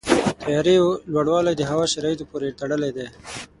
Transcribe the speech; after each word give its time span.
د 0.03 0.03
طیارې 0.43 0.75
لوړوالی 1.13 1.53
د 1.57 1.61
هوا 1.71 1.85
شرایطو 1.93 2.27
پورې 2.31 2.55
تړلی 2.59 2.91
دی. 2.97 3.07